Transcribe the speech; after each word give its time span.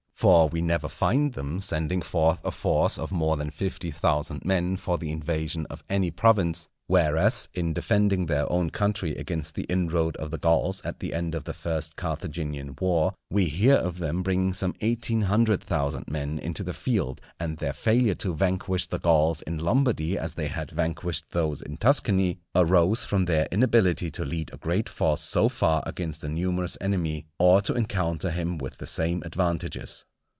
For 0.21 0.49
we 0.49 0.61
never 0.61 0.87
find 0.87 1.33
them 1.33 1.59
sending 1.61 2.03
forth 2.03 2.45
a 2.45 2.51
force 2.51 2.99
of 2.99 3.11
more 3.11 3.37
than 3.37 3.49
fifty 3.49 3.89
thousand 3.89 4.45
men 4.45 4.77
for 4.77 4.99
the 4.99 5.11
invasion 5.11 5.65
of 5.71 5.83
any 5.89 6.11
province; 6.11 6.67
whereas, 6.85 7.49
in 7.55 7.73
defending 7.73 8.27
their 8.27 8.47
own 8.51 8.69
country 8.69 9.15
against 9.15 9.55
the 9.55 9.63
inroad 9.63 10.15
of 10.17 10.29
the 10.29 10.37
Gauls 10.37 10.79
at 10.85 10.99
the 10.99 11.15
end 11.15 11.33
of 11.33 11.45
the 11.45 11.55
first 11.55 11.95
Carthaginian 11.95 12.75
war, 12.79 13.15
we 13.31 13.45
hear 13.45 13.73
of 13.73 13.97
them 13.97 14.21
bringing 14.21 14.53
some 14.53 14.75
eighteen 14.81 15.21
hundred 15.21 15.63
thousand 15.63 16.07
men 16.07 16.37
into 16.37 16.61
the 16.61 16.71
field; 16.71 17.19
and 17.39 17.57
their 17.57 17.73
failure 17.73 18.13
to 18.13 18.35
vanquish 18.35 18.85
the 18.85 18.99
Gauls 18.99 19.41
in 19.41 19.57
Lombardy 19.57 20.19
as 20.19 20.35
they 20.35 20.49
had 20.49 20.69
vanquished 20.69 21.31
those 21.31 21.63
in 21.63 21.77
Tuscany 21.77 22.37
arose 22.53 23.03
from 23.03 23.25
their 23.25 23.47
inability 23.51 24.11
to 24.11 24.23
lead 24.23 24.53
a 24.53 24.57
great 24.57 24.87
force 24.87 25.21
so 25.21 25.49
far 25.49 25.81
against 25.87 26.23
a 26.23 26.29
numerous 26.29 26.77
enemy, 26.79 27.25
or 27.39 27.59
to 27.63 27.73
encounter 27.73 28.29
him 28.29 28.59
with 28.59 28.77
the 28.77 28.85
same 28.85 29.23
advantages. 29.25 30.05